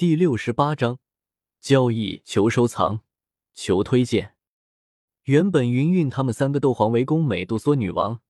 [0.00, 0.98] 第六十八章
[1.60, 3.00] 交易，求收藏，
[3.52, 4.32] 求推荐。
[5.24, 8.22] 原本云云他们三个斗皇围攻美杜莎女王，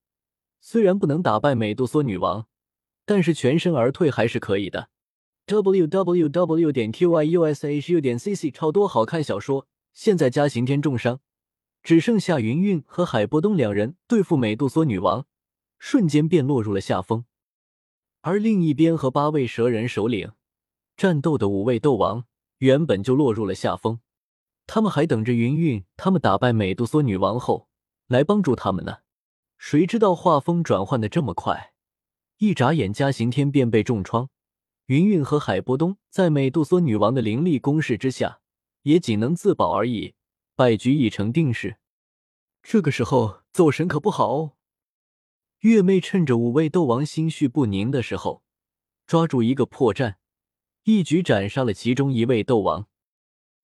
[0.60, 2.48] 虽然不能打败美杜莎女王，
[3.06, 4.90] 但是全身而退还是可以的。
[5.46, 11.20] w w w 点 q y u s h u 点 c c 超多好看小说，现在加刑天重伤，
[11.84, 15.24] 只剩下云云和海波东两人对付美杜莎女王，
[15.78, 17.26] 瞬间便落入了下风。
[18.22, 20.32] 而另一边和八位蛇人首领。
[21.00, 22.26] 战斗的五位斗王
[22.58, 24.00] 原本就落入了下风，
[24.66, 27.70] 他们还等着云云他们打败美杜莎女王后
[28.06, 28.98] 来帮助他们呢。
[29.56, 31.72] 谁知道画风转换的这么快，
[32.36, 34.28] 一眨眼嘉刑天便被重创。
[34.88, 38.40] 云云和海波东在美杜莎女王的凌厉攻势之下，
[38.82, 40.12] 也仅能自保而已，
[40.54, 41.78] 败局已成定势。
[42.62, 44.52] 这个时候走神可不好哦。
[45.60, 48.42] 月妹趁着五位斗王心绪不宁的时候，
[49.06, 50.16] 抓住一个破绽。
[50.84, 52.88] 一举斩杀了其中一位斗王，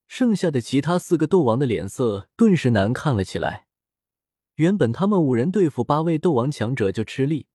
[0.06, 3.66] 剩下的其他四个斗王的脸色顿时难看了起来。
[4.56, 7.46] 原本他们五人对付八位斗王强者就吃力，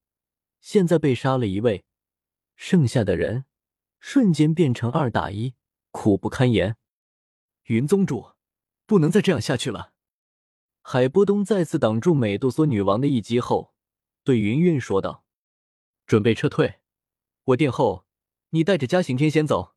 [0.59, 1.85] 现在被杀了一位，
[2.55, 3.45] 剩下的人
[3.99, 5.53] 瞬间变成二打一，
[5.91, 6.75] 苦不堪言。
[7.65, 8.31] 云宗主，
[8.85, 9.93] 不能再这样下去了。
[10.81, 13.73] 海波东再次挡住美杜莎女王的一击后，
[14.23, 15.23] 对云云说道
[16.07, 16.79] ：“准备撤退，
[17.43, 18.05] 我殿后。”
[18.51, 19.73] 你带着嘉刑天先走。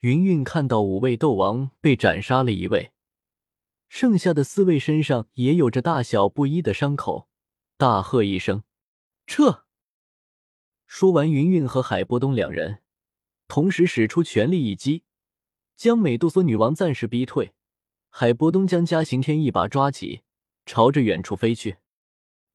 [0.00, 2.92] 云云看到五位斗王被斩杀了一位，
[3.88, 7.28] 剩下的四位身上也有着大小不一的伤口，
[7.76, 8.64] 大喝一声
[9.26, 9.64] ：“撤！”
[10.86, 12.80] 说完，云云和海波东两人
[13.48, 15.04] 同时使出全力一击，
[15.76, 17.52] 将美杜莎女王暂时逼退。
[18.08, 20.22] 海波东将嘉刑天一把抓起，
[20.64, 21.76] 朝着远处飞去。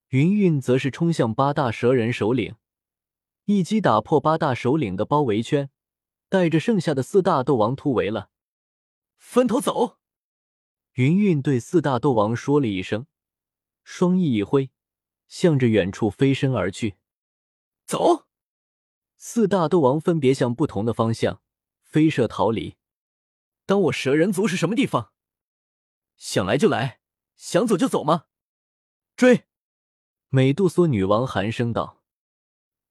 [0.09, 2.55] 云云则是冲向八大蛇人首领。
[3.51, 5.71] 一击打破八大首领的包围圈，
[6.29, 8.29] 带着剩下的四大斗王突围了。
[9.17, 9.97] 分头走！
[10.93, 13.07] 云云对四大斗王说了一声，
[13.83, 14.69] 双翼一挥，
[15.27, 16.97] 向着远处飞身而去。
[17.87, 18.27] 走！
[19.17, 21.41] 四大斗王分别向不同的方向
[21.81, 22.77] 飞射逃离。
[23.65, 25.11] 当我蛇人族是什么地方？
[26.17, 26.99] 想来就来，
[27.35, 28.25] 想走就走吗？
[29.15, 29.45] 追！
[30.27, 31.98] 美杜莎女王寒声道。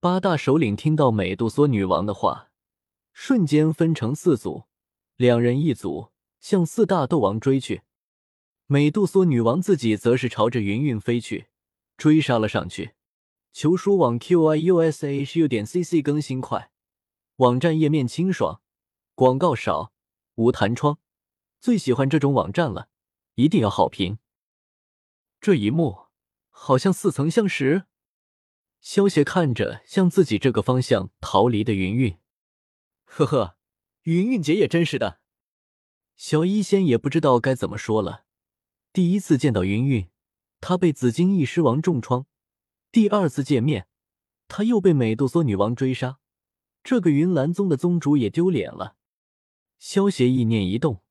[0.01, 2.53] 八大首领听到美杜莎女王的话，
[3.13, 4.63] 瞬间分成四组，
[5.17, 7.83] 两人一组向四大斗王追去。
[8.67, 11.49] 美杜莎女王自己则是朝着云云飞去，
[11.97, 12.93] 追杀了上去。
[13.53, 16.71] 求书网 q i u s h u 点 c c 更新快，
[17.39, 18.61] 网站页面清爽，
[19.17, 19.93] 广告少，
[20.37, 20.99] 无弹窗，
[21.59, 22.89] 最喜欢这种网站了，
[23.35, 24.21] 一定要好评。
[25.41, 26.07] 这一幕
[26.51, 27.87] 好像似曾相识。
[28.81, 32.19] 萧协看着向自己这个方向逃离的云云，
[33.05, 33.57] 呵呵，
[34.03, 35.21] 云云姐也真是的。
[36.17, 38.25] 小医仙也不知道该怎么说了。
[38.93, 40.09] 第一次见到云云，
[40.61, 42.25] 她被紫金翼狮王重创；
[42.91, 43.89] 第二次见面，
[44.49, 46.19] 她又被美杜莎女王追杀。
[46.83, 48.97] 这个云岚宗的宗主也丢脸了。
[49.79, 51.03] 萧协意念一动，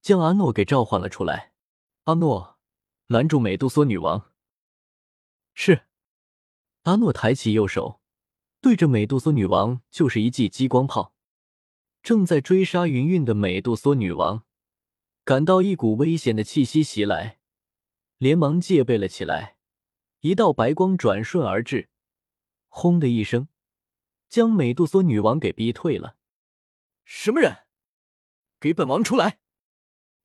[0.00, 1.52] 将阿诺给召唤了出来。
[2.04, 2.58] 阿诺，
[3.06, 4.32] 拦住美杜莎女王。
[5.54, 5.84] 是。
[6.82, 8.00] 阿诺抬起右手，
[8.60, 11.14] 对着美杜莎女王就是一记激光炮。
[12.02, 14.44] 正在追杀云云的美杜莎女王
[15.22, 17.38] 感到一股危险的气息袭来，
[18.18, 19.56] 连忙戒备了起来。
[20.20, 21.88] 一道白光转瞬而至，
[22.68, 23.46] 轰的一声，
[24.28, 26.16] 将美杜莎女王给逼退了。
[27.04, 27.58] 什么人？
[28.58, 29.38] 给本王出来！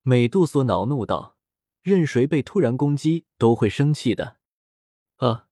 [0.02, 1.36] 美杜莎恼怒道
[1.82, 4.38] ：“任谁被突然攻击都会生气的。”
[5.18, 5.47] 啊！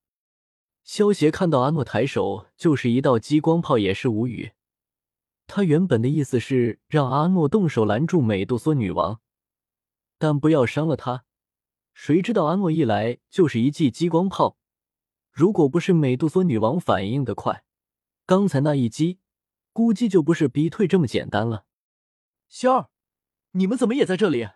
[0.87, 4.53] 萧协看到阿诺抬手就是一道激光炮，也是无语。
[5.49, 9.21] 他原本的意思是让阿诺动手拦住美杜莎女王，
[10.17, 11.25] 但不要伤了她。
[11.93, 14.59] 谁知道阿诺一来就是一记激光炮，
[15.33, 17.65] 如果不是美杜莎女王反应的快，
[18.25, 19.19] 刚才那一击
[19.73, 21.65] 估计就不是逼退这么简单了。
[22.49, 22.91] 仙儿，
[23.51, 24.47] 你们怎么也在这里？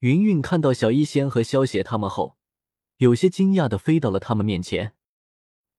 [0.00, 2.36] 云云看到小医仙和萧协他们后，
[2.98, 4.94] 有些惊讶的飞到了他们面前。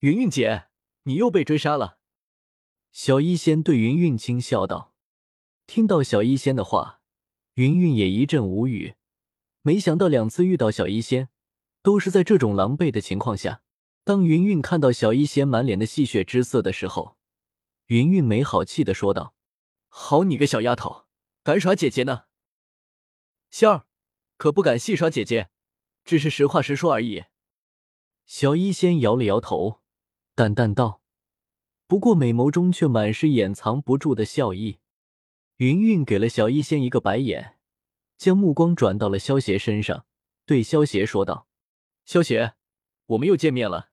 [0.04, 0.66] 云云姐，
[1.04, 1.98] 你又被追杀了。
[2.92, 4.94] 小医仙对云云轻笑道。
[5.66, 7.00] 听到小医仙的话，
[7.54, 8.96] 云云也一阵无语。
[9.62, 11.30] 没想到两次遇到小医仙，
[11.82, 13.62] 都是在这种狼狈的情况下。
[14.04, 17.16] 当云云看到小医仙满脸的戏谑之色的时候，
[17.86, 19.34] 云云没好气的说道
[19.88, 21.06] ：“好你个小丫头，
[21.44, 22.26] 敢耍姐姐呢？
[23.50, 23.86] 仙儿，
[24.36, 25.50] 可不敢戏耍姐姐，
[26.04, 27.24] 只是实话实说而已。”
[28.28, 29.80] 小医仙摇了摇头。
[30.36, 31.04] 淡淡道，
[31.86, 34.80] 不过美眸中却满是掩藏不住的笑意。
[35.58, 37.60] 云云给了小医仙一个白眼，
[38.18, 40.08] 将目光转到了萧邪身上，
[40.48, 41.48] 对萧邪说道
[42.04, 42.56] ：“萧邪，
[43.06, 43.92] 我们又见面了。”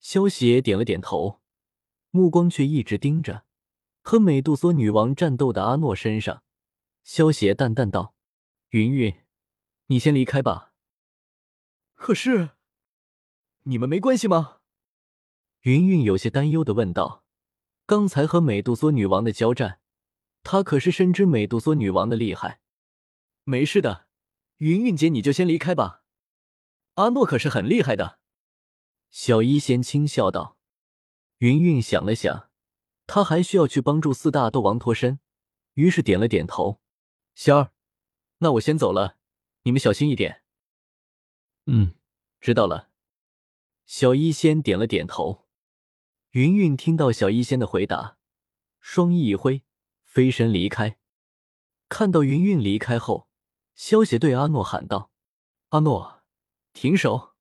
[0.00, 1.40] 萧邪点了点头，
[2.10, 3.44] 目光却一直盯着
[4.02, 6.42] 和美杜莎女王战斗的阿诺身上。
[7.04, 8.16] 萧邪淡淡道
[8.70, 9.14] ：“云云，
[9.86, 10.72] 你先离开吧。”
[11.94, 12.50] 可是，
[13.62, 14.61] 你们没关系吗？
[15.62, 17.24] 云云有些担忧的问道
[17.86, 19.80] ：“刚才和美杜莎女王的交战，
[20.42, 22.60] 她可是深知美杜莎女王的厉害。”
[23.44, 24.08] 没事的，
[24.56, 26.02] 云云姐，你就先离开吧。
[26.94, 28.18] 阿诺可是很厉害的。
[29.10, 30.58] 小医仙轻笑道。
[31.38, 32.50] 云云想了想，
[33.06, 35.20] 她还需要去帮助四大斗王脱身，
[35.74, 36.80] 于是点了点头
[37.36, 37.72] ：“仙儿，
[38.38, 39.16] 那我先走了，
[39.62, 40.42] 你们小心一点。”
[41.66, 41.94] 嗯，
[42.40, 42.90] 知道了。
[43.86, 45.41] 小医仙点了点头。
[46.32, 48.16] 云云听到小医仙的回答，
[48.80, 49.64] 双翼一挥，
[50.02, 50.96] 飞身离开。
[51.90, 53.28] 看到云云离开后，
[53.74, 55.10] 萧邪对阿诺喊道
[55.68, 56.22] ：“阿诺，
[56.72, 57.34] 停手！”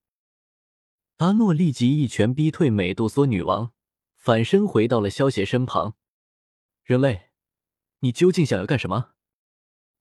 [1.20, 3.72] 阿诺立即一拳逼退美杜莎女王，
[4.18, 5.96] 反身回到了萧邪身旁。
[6.84, 7.30] 人类，
[8.00, 9.12] 你究竟想要干什么？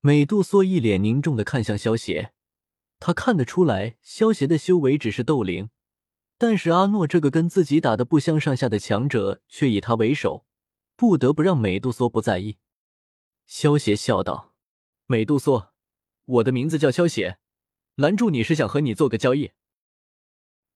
[0.01, 2.33] 美杜莎一脸凝重的看向萧邪。
[2.99, 5.71] 他看得出来，萧邪的修为只是斗灵，
[6.43, 10.47] 但是阿诺这个跟自己打的不相上下的强者，却以他为首，
[10.97, 12.57] 不得不让美杜莎不在意。
[13.45, 14.55] 萧邪笑道
[15.05, 15.75] ：“美杜莎，
[16.25, 17.39] 我的名字叫萧邪，
[17.97, 19.51] 拦住你是想和你做个交易。”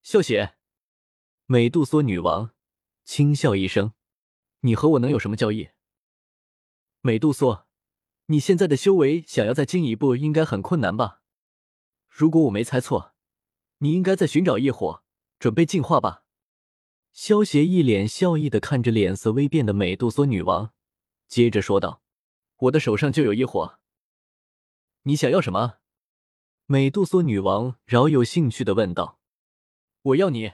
[0.03, 0.53] 萧邪，
[1.47, 2.51] 美杜莎女王
[3.03, 3.93] 轻笑一声
[4.61, 5.69] ：“你和我能有什么交易？”
[7.01, 7.65] 美杜莎，
[8.27, 11.23] 你现在的修为想要再进一步，应该很困难吧？
[12.07, 13.15] 如果我没猜错，
[13.79, 15.03] 你应该在寻找异火，
[15.45, 16.23] 准备进化吧？
[17.11, 20.73] 萧邪一脸笑意的看着脸色微变的美杜莎女王，
[21.27, 22.01] 接着说道
[22.57, 23.77] ：“我的手上就有一火，
[25.03, 25.75] 你想要什么？”
[26.65, 29.19] 美杜莎女王饶有兴趣的问道
[30.01, 30.53] ：“我要你。”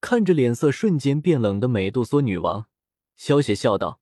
[0.00, 2.70] 看着脸色瞬间变冷的美杜莎女王，
[3.16, 4.00] 萧邪笑道：“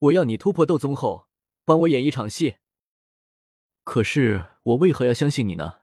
[0.00, 1.28] 我要你突破斗宗后，
[1.64, 2.56] 帮我演一场戏。
[3.84, 5.82] 可是我为何要相信你呢？”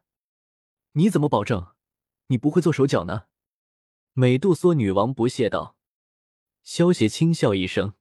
[0.92, 1.68] 你怎么保证
[2.28, 3.28] 你不会做手脚呢？
[4.20, 5.78] 美杜莎女王不屑道。
[6.62, 7.94] 萧邪轻笑一声：“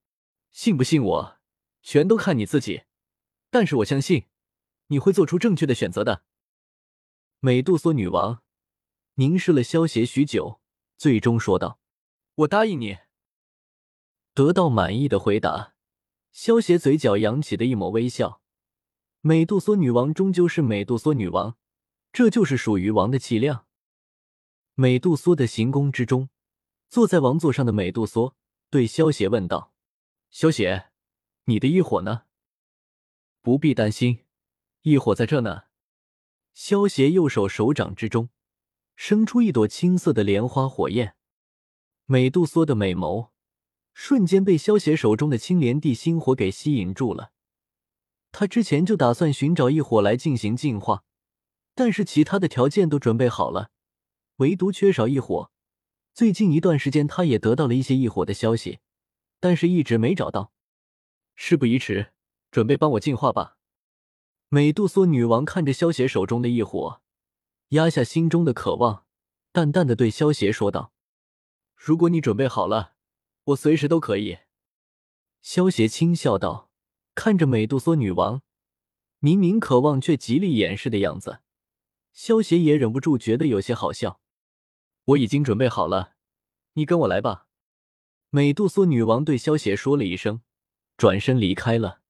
[0.50, 1.38] 信不信我，
[1.80, 2.82] 全都看你自己。
[3.50, 4.26] 但是我相信
[4.88, 6.24] 你会做出正确的选择的。”
[7.38, 8.42] 美杜莎女王
[9.14, 10.60] 凝视了萧邪许久，
[10.96, 11.78] 最终说道
[12.34, 12.98] ：“我答应你。”
[14.34, 15.76] 得到满意的回答，
[16.32, 18.42] 萧邪嘴角扬起的一抹微笑。
[19.20, 21.56] 美杜莎女王终究是美杜莎女王。
[22.12, 23.67] 这就是属于王的气量。
[24.80, 26.28] 美杜莎的行宫之中，
[26.88, 28.32] 坐在王座上的美杜莎
[28.70, 29.72] 对萧邪问道
[30.30, 30.90] ：“萧邪，
[31.46, 32.22] 你的异火呢？”
[33.42, 34.20] 不必担心，
[34.82, 35.64] 异火在这呢。
[36.54, 38.28] 萧邪右手手掌之中
[38.94, 41.16] 生出一朵青色的莲花火焰。
[42.04, 43.30] 美杜莎的美眸
[43.92, 47.32] 瞬间被萧邪手中的青莲地心火给吸引住了。
[48.30, 51.02] 他之前就打算寻找异火来进行净化。
[51.74, 53.72] 但是其他的条件都准备好了，
[54.38, 55.50] 唯独缺少异火。
[56.14, 58.78] 最近一段时间，他也得到了一些异火的消息，
[59.40, 60.52] 但是一直没找到。
[61.34, 62.12] 事不宜迟，
[62.50, 63.56] 准备帮我进化吧。
[64.48, 67.00] 美杜莎女王看着萧邪手中的异火，
[67.70, 69.04] 压下心中的渴望，
[69.52, 70.92] 淡淡的对萧邪说道
[71.74, 72.94] ：“如果你准备好了，
[73.44, 74.38] 我随时都可以。”
[75.42, 76.70] 萧邪轻笑道，
[77.14, 78.42] 看着美杜莎女王，
[79.18, 81.40] 明明渴望却极力掩饰的样子。
[82.12, 84.20] 萧邪也忍不住觉得有些好笑。
[85.08, 86.12] 我已经准备好了，
[86.74, 87.46] 你跟我来吧。
[88.28, 90.42] 美杜莎女王对萧邪说了一声，
[90.98, 92.00] 转身离开了。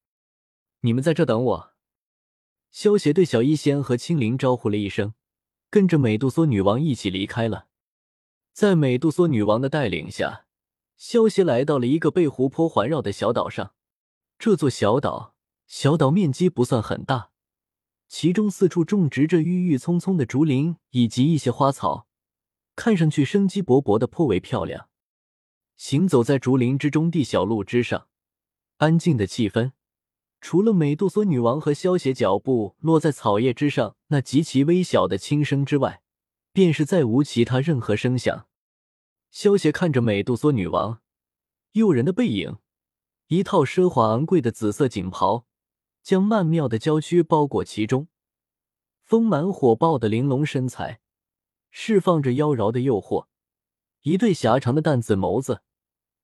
[0.81, 1.73] 你们在这等我。
[2.73, 5.15] 萧邪对小医仙和青灵招呼了一声，
[5.71, 7.69] 跟着美杜莎女王一起离开了。
[8.53, 10.47] 在美杜莎女王的带领下，
[10.97, 13.75] 萧邪来到了一个被湖泊环绕的小岛上。
[14.41, 15.37] 这座小岛，
[15.69, 17.31] 小岛面积不算很大。
[18.09, 22.08] 其中四处种植着郁郁葱葱的竹林以及一些花草，
[22.79, 24.89] 看上去生机勃勃的，颇为漂亮。
[25.77, 28.07] 行走在竹林之中的小路之上，
[28.77, 29.73] 安静的气氛，
[30.41, 36.03] 除了美杜莎女王和萧邪脚步落在草叶之上那极其微小的轻声之外，
[36.53, 38.47] 便是再无其他任何声响。
[39.33, 41.01] 萧邪看着美杜莎女王
[41.73, 42.59] 诱人的背影，
[43.27, 45.47] 一套奢华昂贵的紫色锦袍。
[46.05, 48.07] 将曼妙的娇躯包裹其中，
[49.03, 51.01] 丰满火爆的玲珑身材
[51.71, 53.27] 释放着妖娆的诱惑。
[54.03, 55.63] 一对狭长的淡紫眸子，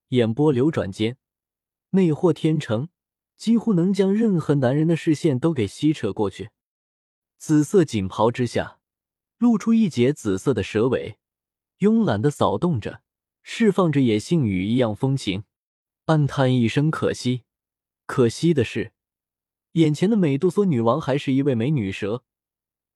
[0.08, 1.18] 眼波流转间，
[1.90, 2.88] 魅惑天成，
[3.36, 6.50] 几乎能将任何男人的视线都给吸扯过去。
[7.36, 8.78] 紫色锦袍之下，
[9.38, 11.18] 露出一截紫色的蛇尾，
[11.80, 13.02] 慵懒的扫动着，
[13.42, 15.44] 释放着野性与一样风情。
[16.06, 17.42] 暗叹一声可惜，
[18.06, 18.92] 可惜的是，
[19.72, 22.22] 眼前的美杜莎女王还是一位美女蛇。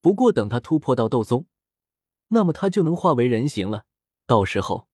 [0.01, 1.47] 不过等她突破到斗宗，
[2.29, 3.85] 那么他就能化为人形了。
[4.27, 4.88] 到时候。